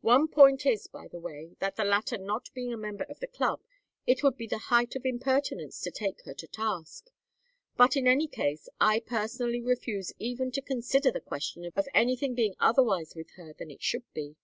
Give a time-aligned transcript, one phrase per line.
[0.00, 3.28] One point is, by the way, that the latter not being a member of the
[3.28, 3.60] Club
[4.08, 7.10] it would be the height of impertinence to take her to task.
[7.76, 12.56] But in any case I personally refuse even to consider the question of anything being
[12.58, 14.34] otherwise with her than it should be.